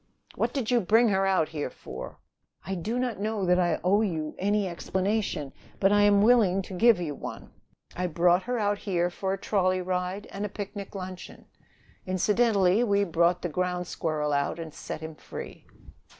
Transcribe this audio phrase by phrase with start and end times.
[0.33, 2.17] "What did you bring her out here for?"
[2.65, 6.73] "I do not know that I owe you any explanation, but I am willing to
[6.73, 7.51] give you one.
[7.95, 11.45] I brought her out here for a trolley ride and a picnic luncheon.
[12.07, 15.67] Incidentally we brought the ground squirrel out and set him free."